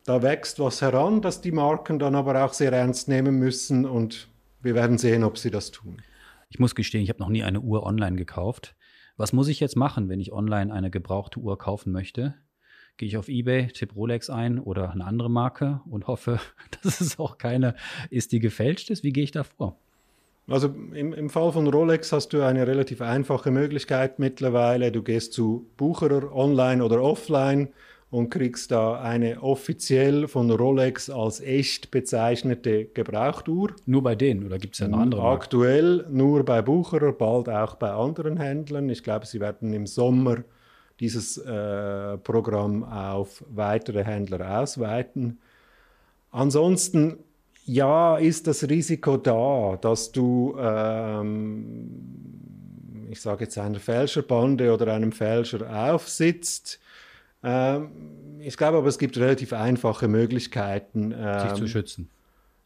da 0.06 0.22
wächst 0.22 0.60
was 0.60 0.82
heran, 0.82 1.22
das 1.22 1.42
die 1.42 1.52
Marken 1.52 2.00
dann 2.00 2.16
aber 2.16 2.46
auch 2.46 2.54
sehr 2.54 2.72
ernst 2.72 3.10
nehmen 3.10 3.38
müssen 3.38 3.86
und 3.86 4.30
wir 4.62 4.76
werden 4.76 4.98
sehen, 4.98 5.26
ob 5.26 5.38
sie 5.38 5.52
das 5.52 5.72
tun. 5.72 6.02
Ich 6.50 6.60
muss 6.60 6.76
gestehen, 6.76 7.04
ich 7.04 7.10
habe 7.10 7.20
noch 7.20 7.30
nie 7.30 7.44
eine 7.44 7.60
Uhr 7.60 7.84
online 7.84 8.16
gekauft. 8.16 8.76
Was 9.18 9.34
muss 9.34 9.50
ich 9.50 9.60
jetzt 9.60 9.76
machen, 9.76 10.08
wenn 10.08 10.22
ich 10.22 10.32
online 10.32 10.74
eine 10.74 10.90
gebrauchte 10.90 11.40
Uhr 11.40 11.58
kaufen 11.58 11.92
möchte? 11.92 12.36
Gehe 12.98 13.08
ich 13.08 13.18
auf 13.18 13.28
eBay, 13.28 13.68
tippe 13.68 13.96
Rolex 13.96 14.30
ein 14.30 14.60
oder 14.60 14.92
eine 14.92 15.06
andere 15.06 15.30
Marke 15.30 15.82
und 15.90 16.08
hoffe, 16.08 16.40
dass 16.84 17.02
es 17.02 17.20
auch 17.20 17.38
keine 17.38 17.76
ist, 18.10 18.32
die 18.32 18.40
gefälscht 18.40 18.90
ist. 18.90 19.04
Wie 19.04 19.12
gehe 19.12 19.24
ich 19.24 19.32
da 19.32 19.44
vor? 19.44 19.78
Also 20.48 20.68
im, 20.94 21.14
im 21.14 21.30
Fall 21.30 21.52
von 21.52 21.68
Rolex 21.68 22.12
hast 22.12 22.30
du 22.30 22.42
eine 22.42 22.68
relativ 22.68 23.02
einfache 23.02 23.52
Möglichkeit 23.52 24.20
mittlerweile. 24.20 24.92
Du 24.92 25.02
gehst 25.02 25.34
zu 25.34 25.68
Bucherer 25.78 26.36
online 26.36 26.84
oder 26.84 27.02
offline 27.02 27.70
und 28.10 28.30
kriegst 28.30 28.72
da 28.72 29.00
eine 29.00 29.42
offiziell 29.42 30.28
von 30.28 30.52
Rolex 30.52 31.10
als 31.10 31.40
echt 31.40 31.92
bezeichnete 31.92 32.86
Gebrauchtuhr. 32.86 33.74
Nur 33.86 34.04
bei 34.04 34.16
denen 34.16 34.46
oder 34.46 34.58
gibt 34.58 34.74
es 34.74 34.80
ja 34.80 34.90
noch 34.90 35.00
andere? 35.00 35.24
Aktuell 35.24 36.06
nur 36.10 36.44
bei 36.44 36.62
Bucherer, 36.62 37.14
bald 37.14 37.48
auch 37.48 37.76
bei 37.76 37.92
anderen 37.92 38.38
Händlern. 38.38 38.90
Ich 38.90 39.04
glaube, 39.04 39.26
sie 39.26 39.40
werden 39.40 39.72
im 39.72 39.88
Sommer 39.88 40.44
dieses 41.02 41.38
äh, 41.38 42.18
Programm 42.20 42.84
auf 42.84 43.44
weitere 43.50 44.06
Händler 44.06 44.62
ausweiten. 44.62 45.40
Ansonsten, 46.30 47.18
ja, 47.66 48.18
ist 48.18 48.48
das 48.48 48.70
Risiko 48.70 49.18
da, 49.18 49.78
dass 49.82 50.12
du, 50.12 50.56
ähm, 50.58 51.90
ich 53.10 53.20
sage 53.20 53.46
jetzt, 53.46 53.58
einer 53.58 53.80
Fälscherbande 53.80 54.74
oder 54.74 54.94
einem 54.94 55.12
Fälscher 55.12 55.92
aufsitzt. 55.92 56.80
Ähm, 57.44 57.90
ich 58.40 58.56
glaube 58.56 58.78
aber, 58.78 58.88
es 58.88 59.00
gibt 59.00 59.18
relativ 59.18 59.54
einfache 59.54 60.08
Möglichkeiten, 60.08 61.14
ähm, 61.18 61.50
sich 61.50 61.54
zu 61.54 61.68
schützen 61.68 62.10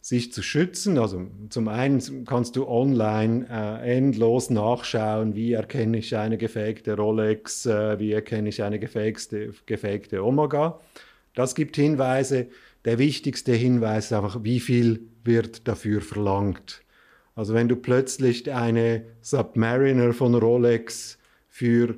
sich 0.06 0.32
zu 0.32 0.44
schützen. 0.44 1.00
Also 1.00 1.26
zum 1.50 1.68
einen 1.68 2.26
kannst 2.26 2.56
du 2.56 2.68
online 2.68 3.48
äh, 3.50 3.98
endlos 3.98 4.52
nachschauen, 4.52 5.34
wie 5.34 5.54
erkenne 5.54 5.98
ich 5.98 6.16
eine 6.16 6.38
gefakte 6.38 6.96
Rolex, 6.96 7.66
äh, 7.66 7.98
wie 7.98 8.12
erkenne 8.12 8.50
ich 8.50 8.62
eine 8.62 8.78
gefakte, 8.78 9.56
gefakte 9.66 10.24
Omega. 10.24 10.80
Das 11.34 11.56
gibt 11.56 11.76
Hinweise. 11.76 12.50
Der 12.86 13.00
wichtigste 13.00 13.54
Hinweis 13.54 14.06
ist 14.06 14.14
einfach, 14.14 14.44
wie 14.44 14.60
viel 14.60 15.08
wird 15.24 15.68
dafür 15.68 16.02
verlangt. 16.02 16.84
Also 17.34 17.56
wenn 17.56 17.68
du 17.68 17.76
plötzlich 17.76 18.54
eine 18.54 19.06
Submariner 19.22 20.14
von 20.14 20.36
Rolex 20.36 21.18
für 21.48 21.96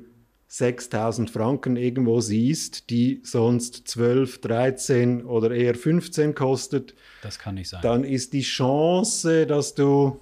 6000 0.48 1.30
Franken 1.30 1.76
irgendwo 1.76 2.20
siehst, 2.20 2.88
die 2.88 3.20
sonst 3.22 3.86
12, 3.86 4.40
13 4.40 5.24
oder 5.24 5.50
eher 5.50 5.74
15 5.74 6.34
kostet, 6.34 6.94
das 7.22 7.38
kann 7.38 7.56
nicht 7.56 7.68
sein. 7.68 7.82
Dann 7.82 8.02
ist 8.02 8.32
die 8.32 8.40
Chance, 8.40 9.46
dass 9.46 9.74
du 9.74 10.20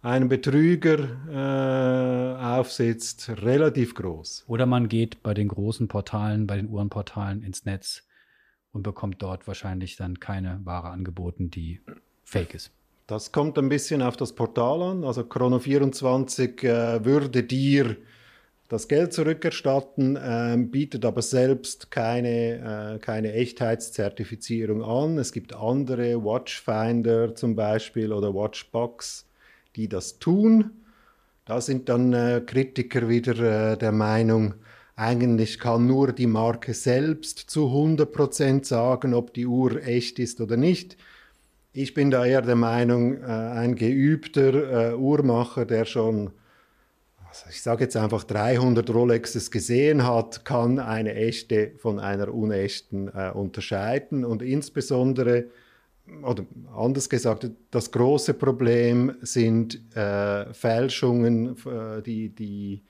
einem 0.00 0.28
Betrüger 0.28 0.98
äh, 1.28 2.44
aufsitzt, 2.44 3.30
relativ 3.30 3.94
groß. 3.94 4.44
Oder 4.46 4.66
man 4.66 4.88
geht 4.88 5.22
bei 5.24 5.34
den 5.34 5.48
großen 5.48 5.88
Portalen, 5.88 6.46
bei 6.46 6.56
den 6.56 6.68
Uhrenportalen 6.68 7.42
ins 7.42 7.64
Netz 7.64 8.04
und 8.72 8.82
bekommt 8.82 9.22
dort 9.22 9.46
wahrscheinlich 9.48 9.96
dann 9.96 10.20
keine 10.20 10.60
Ware 10.64 10.90
angeboten, 10.90 11.50
die 11.50 11.80
fake 12.24 12.54
ist. 12.54 12.70
Das 13.08 13.32
kommt 13.32 13.58
ein 13.58 13.68
bisschen 13.68 14.02
auf 14.02 14.16
das 14.16 14.34
Portal 14.34 14.82
an. 14.82 15.04
Also 15.04 15.22
Chrono24 15.22 16.62
äh, 16.62 17.04
würde 17.04 17.42
dir 17.42 17.96
das 18.72 18.88
Geld 18.88 19.12
zurückerstatten, 19.12 20.16
äh, 20.16 20.56
bietet 20.56 21.04
aber 21.04 21.20
selbst 21.20 21.90
keine, 21.90 22.94
äh, 22.94 22.98
keine 22.98 23.34
Echtheitszertifizierung 23.34 24.82
an. 24.82 25.18
Es 25.18 25.32
gibt 25.32 25.54
andere, 25.54 26.24
Watchfinder 26.24 27.34
zum 27.34 27.54
Beispiel 27.54 28.12
oder 28.12 28.34
Watchbox, 28.34 29.26
die 29.76 29.88
das 29.88 30.18
tun. 30.18 30.70
Da 31.44 31.60
sind 31.60 31.88
dann 31.88 32.14
äh, 32.14 32.42
Kritiker 32.46 33.08
wieder 33.08 33.72
äh, 33.72 33.76
der 33.76 33.92
Meinung, 33.92 34.54
eigentlich 34.96 35.58
kann 35.58 35.86
nur 35.86 36.12
die 36.12 36.26
Marke 36.26 36.74
selbst 36.74 37.38
zu 37.38 37.66
100% 37.66 38.64
sagen, 38.64 39.14
ob 39.14 39.34
die 39.34 39.46
Uhr 39.46 39.82
echt 39.82 40.18
ist 40.18 40.40
oder 40.40 40.56
nicht. 40.56 40.96
Ich 41.72 41.94
bin 41.94 42.10
da 42.10 42.24
eher 42.24 42.42
der 42.42 42.56
Meinung, 42.56 43.22
äh, 43.22 43.26
ein 43.26 43.74
geübter 43.74 44.92
äh, 44.92 44.94
Uhrmacher, 44.94 45.64
der 45.64 45.84
schon, 45.86 46.30
also 47.32 47.46
ich 47.48 47.62
sage 47.62 47.84
jetzt 47.84 47.96
einfach 47.96 48.24
300 48.24 48.90
Rolexes 48.90 49.50
gesehen 49.50 50.06
hat, 50.06 50.44
kann 50.44 50.78
eine 50.78 51.14
echte 51.14 51.72
von 51.78 51.98
einer 51.98 52.32
unechten 52.32 53.08
äh, 53.08 53.30
unterscheiden. 53.32 54.26
Und 54.26 54.42
insbesondere, 54.42 55.46
oder 56.22 56.44
anders 56.76 57.08
gesagt, 57.08 57.48
das 57.70 57.90
große 57.90 58.34
Problem 58.34 59.14
sind 59.22 59.80
äh, 59.96 60.52
Fälschungen, 60.52 61.56
äh, 61.64 62.02
die, 62.02 62.28
die, 62.28 62.82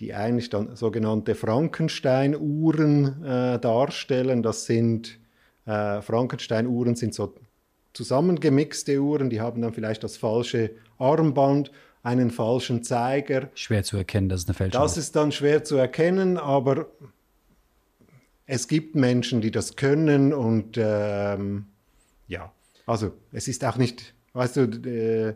die 0.00 0.14
eigentlich 0.14 0.50
dann 0.50 0.74
sogenannte 0.74 1.36
Frankenstein-Uhren 1.36 3.24
äh, 3.24 3.58
darstellen. 3.60 4.42
Das 4.42 4.66
sind 4.66 5.20
Frankenstein-Uhren 5.68 6.94
sind 6.94 7.12
so 7.12 7.34
zusammengemixte 7.92 9.02
Uhren, 9.02 9.30
die 9.30 9.40
haben 9.40 9.62
dann 9.62 9.72
vielleicht 9.72 10.04
das 10.04 10.16
falsche 10.16 10.70
Armband, 10.96 11.72
einen 12.06 12.30
falschen 12.30 12.84
Zeiger. 12.84 13.50
Schwer 13.54 13.82
zu 13.82 13.96
erkennen, 13.96 14.28
dass 14.28 14.42
es 14.42 14.46
eine 14.46 14.54
Fälschung 14.54 14.80
ist. 14.80 14.96
Das 14.96 14.96
ist 14.96 15.16
dann 15.16 15.32
schwer 15.32 15.64
zu 15.64 15.76
erkennen, 15.76 16.38
aber 16.38 16.86
es 18.46 18.68
gibt 18.68 18.94
Menschen, 18.94 19.40
die 19.40 19.50
das 19.50 19.74
können 19.74 20.32
und 20.32 20.76
ähm, 20.78 21.66
ja, 22.28 22.52
also 22.86 23.12
es 23.32 23.48
ist 23.48 23.64
auch 23.64 23.76
nicht, 23.76 24.14
weißt 24.34 24.56
du, 24.56 24.60
äh, 24.88 25.34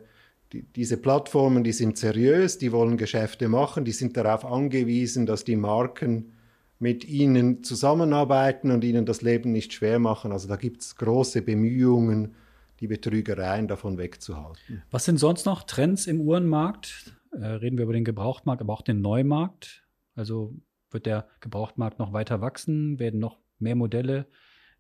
die, 0.53 0.63
diese 0.63 0.97
Plattformen, 0.97 1.65
die 1.65 1.73
sind 1.73 1.99
seriös, 1.99 2.59
die 2.59 2.71
wollen 2.71 2.97
Geschäfte 2.97 3.49
machen, 3.49 3.85
die 3.85 3.93
sind 3.93 4.17
darauf 4.17 4.45
angewiesen, 4.45 5.27
dass 5.27 5.43
die 5.43 5.57
Marken 5.57 6.33
mit 6.79 7.05
ihnen 7.05 7.65
zusammenarbeiten 7.65 8.71
und 8.71 8.85
ihnen 8.85 9.07
das 9.07 9.23
Leben 9.23 9.51
nicht 9.51 9.73
schwer 9.73 9.99
machen. 9.99 10.31
Also 10.31 10.49
da 10.49 10.57
gibt 10.57 10.83
es 10.83 10.97
große 10.97 11.43
Bemühungen, 11.43 12.35
die 12.81 12.89
Betrügereien 12.89 13.69
davon 13.69 13.99
wegzuhalten. 13.99 14.83
Was 14.91 15.05
sind 15.05 15.19
sonst 15.19 15.47
noch 15.47 15.65
Trends 15.65 16.07
im 16.07 16.21
Uhrenmarkt? 16.21 17.17
Äh, 17.33 17.47
reden 17.47 17.77
wir 17.77 17.85
über 17.85 17.93
den 17.93 18.05
Gebrauchtmarkt, 18.05 18.63
aber 18.63 18.73
auch 18.73 18.83
den 18.83 19.01
Neumarkt. 19.01 19.85
Also 20.15 20.55
wird 20.91 21.07
der 21.07 21.29
Gebrauchtmarkt 21.41 21.99
noch 21.99 22.13
weiter 22.13 22.41
wachsen? 22.41 22.99
Werden 22.99 23.21
noch 23.21 23.39
mehr 23.59 23.77
Modelle 23.77 24.27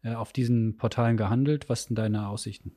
äh, 0.02 0.14
auf 0.14 0.32
diesen 0.32 0.76
Portalen 0.76 1.16
gehandelt? 1.16 1.68
Was 1.68 1.84
sind 1.84 1.96
deine 1.96 2.28
Aussichten? 2.28 2.74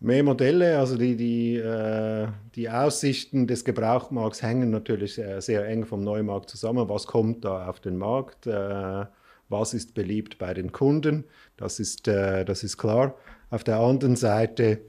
Mehr 0.00 0.22
Modelle, 0.22 0.78
also 0.78 0.96
die, 0.96 1.16
die, 1.16 1.56
äh, 1.56 2.28
die 2.54 2.70
Aussichten 2.70 3.48
des 3.48 3.64
Gebrauchtmarkts 3.64 4.42
hängen 4.42 4.70
natürlich 4.70 5.14
sehr, 5.14 5.40
sehr, 5.40 5.66
eng 5.66 5.86
vom 5.86 6.04
Neumarkt 6.04 6.50
zusammen. 6.50 6.88
Was 6.88 7.06
kommt 7.06 7.44
da 7.44 7.68
auf 7.68 7.80
den 7.80 7.96
Markt? 7.96 8.46
Äh, 8.46 9.06
was 9.48 9.74
ist 9.74 9.94
beliebt 9.94 10.38
bei 10.38 10.54
den 10.54 10.70
Kunden? 10.70 11.24
Das 11.56 11.80
ist, 11.80 12.06
äh, 12.06 12.44
das 12.44 12.62
ist 12.62 12.76
klar. 12.76 13.16
Auf 13.50 13.64
der 13.64 13.78
anderen 13.78 14.16
Seite 14.16 14.80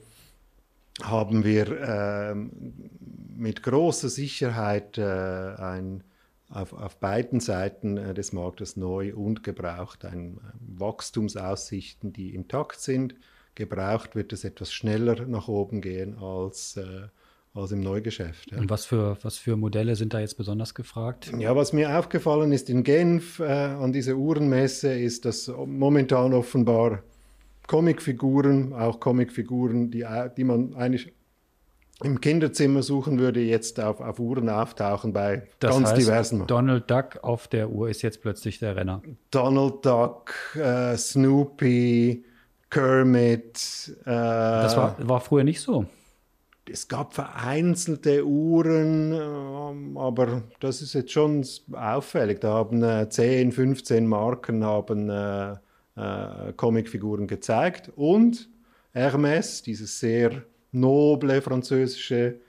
haben 1.02 1.44
wir 1.46 1.82
äh, 1.82 2.36
mit 3.36 3.64
großer 3.64 4.10
Sicherheit 4.10 4.98
äh, 4.98 5.04
ein, 5.04 6.04
auf, 6.50 6.74
auf, 6.74 6.98
beiden 6.98 7.40
Seiten 7.40 7.98
äh, 7.98 8.14
des 8.14 8.34
Marktes 8.34 8.76
neu 8.76 9.14
und 9.16 9.44
gebraucht 9.44 10.04
ein, 10.04 10.40
Wachstumsaussichten, 10.60 12.12
die 12.12 12.36
intakt 12.36 12.82
sind. 12.82 13.16
Gebraucht 13.56 14.16
wird 14.16 14.34
es 14.34 14.44
etwas 14.44 14.74
schneller 14.74 15.26
nach 15.26 15.48
oben 15.48 15.82
gehen 15.82 16.18
als, 16.18 16.76
äh, 16.76 17.08
als 17.54 17.72
im 17.72 17.80
Neugeschäft. 17.80 18.52
Ja. 18.52 18.58
Und 18.58 18.70
was 18.70 18.86
für, 18.86 19.18
was 19.22 19.38
für 19.38 19.56
Modelle 19.56 19.96
sind 19.96 20.14
da 20.14 20.20
jetzt 20.20 20.36
besonders 20.36 20.76
gefragt? 20.76 21.32
Ja, 21.38 21.56
was 21.56 21.72
mir 21.72 21.98
aufgefallen 21.98 22.52
ist 22.52 22.70
in 22.70 22.84
Genf 22.84 23.40
äh, 23.40 23.46
an 23.46 23.94
dieser 23.94 24.16
Uhrenmesse, 24.16 24.94
ist, 25.00 25.24
dass 25.24 25.48
momentan 25.48 26.34
offenbar 26.34 27.04
Comicfiguren, 27.70 28.74
auch 28.74 29.00
Comicfiguren, 29.00 29.92
die, 29.92 30.04
die 30.36 30.44
man 30.44 30.74
eigentlich 30.74 31.14
im 32.02 32.20
Kinderzimmer 32.20 32.82
suchen 32.82 33.20
würde, 33.20 33.42
jetzt 33.42 33.80
auf, 33.80 34.02
auf 34.02 34.18
Uhren 34.18 34.50
auftauchen 34.50 35.14
bei 35.14 35.44
das 35.60 35.76
ganz 35.76 35.90
heißt, 35.90 36.02
diversen. 36.02 36.48
Donald 36.48 36.90
Duck 36.90 37.20
auf 37.22 37.48
der 37.48 37.70
Uhr 37.70 37.88
ist 37.88 38.02
jetzt 38.02 38.24
plötzlich 38.24 38.58
der 38.58 38.76
Renner. 38.76 39.04
Donald 39.30 39.86
Duck, 39.86 40.34
äh, 40.56 40.98
Snoopy, 40.98 42.26
Kermit. 42.72 43.96
Äh, 44.02 44.06
das 44.06 44.76
war, 44.76 44.96
war 45.08 45.22
früher 45.22 45.44
nicht 45.44 45.62
so. 45.62 45.86
Es 46.68 46.88
gab 46.88 47.14
vereinzelte 47.14 48.26
Uhren, 48.26 49.14
ähm, 49.14 49.96
aber 49.96 50.42
das 50.60 50.82
ist 50.82 50.94
jetzt 50.94 51.12
schon 51.12 51.46
auffällig. 51.74 52.42
Da 52.42 52.52
haben 52.52 52.82
äh, 52.82 53.08
10, 53.08 53.52
15 53.52 54.08
Marken 54.08 54.64
haben 54.66 55.60
äh, 56.00 56.54
Comicfiguren 56.54 57.28
gezeigt. 57.28 57.92
Und 57.96 58.50
Hermès, 58.94 59.64
dieses 59.64 60.00
sehr 60.00 60.44
noble 60.72 61.42
französische 61.42 62.40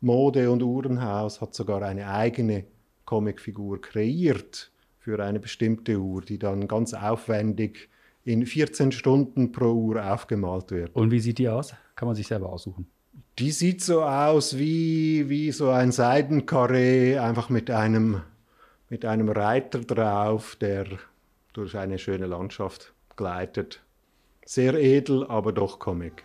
Mode- 0.00 0.50
und 0.50 0.62
Uhrenhaus, 0.62 1.40
hat 1.40 1.54
sogar 1.54 1.82
eine 1.82 2.08
eigene 2.08 2.64
Comicfigur 3.04 3.80
kreiert 3.80 4.70
für 4.98 5.22
eine 5.24 5.38
bestimmte 5.38 5.98
Uhr, 5.98 6.22
die 6.22 6.38
dann 6.38 6.66
ganz 6.66 6.94
aufwendig 6.94 7.88
in 8.24 8.44
14 8.44 8.90
Stunden 8.90 9.52
pro 9.52 9.72
Uhr 9.72 10.04
aufgemalt 10.12 10.72
wird. 10.72 10.94
Und 10.96 11.12
wie 11.12 11.20
sieht 11.20 11.38
die 11.38 11.48
aus? 11.48 11.74
Kann 11.94 12.06
man 12.06 12.16
sich 12.16 12.26
selber 12.26 12.52
aussuchen. 12.52 12.88
Die 13.38 13.52
sieht 13.52 13.82
so 13.82 14.02
aus 14.02 14.58
wie, 14.58 15.28
wie 15.28 15.52
so 15.52 15.70
ein 15.70 15.92
Seidenkarree, 15.92 17.18
einfach 17.18 17.50
mit 17.50 17.70
einem, 17.70 18.22
mit 18.88 19.04
einem 19.04 19.28
Reiter 19.28 19.80
drauf, 19.80 20.56
der 20.56 20.86
durch 21.52 21.76
eine 21.76 21.98
schöne 21.98 22.26
Landschaft 22.26 22.92
gleitet. 23.16 23.82
Sehr 24.44 24.74
edel, 24.74 25.26
aber 25.26 25.52
doch 25.52 25.78
Comic. 25.78 26.24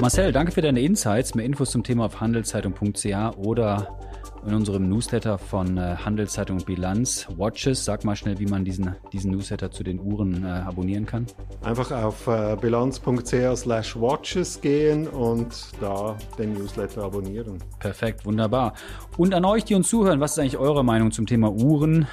Marcel, 0.00 0.30
danke 0.30 0.52
für 0.52 0.62
deine 0.62 0.80
Insights. 0.80 1.34
Mehr 1.34 1.44
Infos 1.44 1.72
zum 1.72 1.82
Thema 1.82 2.04
auf 2.04 2.20
handelszeitung.ca 2.20 3.30
oder 3.30 3.98
in 4.46 4.54
unserem 4.54 4.88
Newsletter 4.88 5.38
von 5.38 5.76
äh, 5.76 5.96
Handelszeitung 5.96 6.58
Bilanz 6.58 7.26
Watches. 7.36 7.84
Sag 7.84 8.04
mal 8.04 8.16
schnell, 8.16 8.38
wie 8.38 8.46
man 8.46 8.64
diesen, 8.64 8.94
diesen 9.12 9.32
Newsletter 9.32 9.70
zu 9.70 9.82
den 9.82 10.00
Uhren 10.00 10.44
äh, 10.44 10.48
abonnieren 10.48 11.06
kann. 11.06 11.26
Einfach 11.62 11.90
auf 11.90 12.26
äh, 12.26 12.56
bilanz.ca 12.60 13.56
slash 13.56 13.96
watches 13.96 14.60
gehen 14.60 15.08
und 15.08 15.54
da 15.80 16.16
den 16.38 16.54
Newsletter 16.54 17.04
abonnieren. 17.04 17.58
Perfekt, 17.78 18.24
wunderbar. 18.24 18.74
Und 19.16 19.34
an 19.34 19.44
euch, 19.44 19.64
die 19.64 19.74
uns 19.74 19.88
zuhören, 19.88 20.20
was 20.20 20.32
ist 20.32 20.38
eigentlich 20.38 20.58
eure 20.58 20.84
Meinung 20.84 21.10
zum 21.10 21.26
Thema 21.26 21.50
Uhren? 21.50 22.06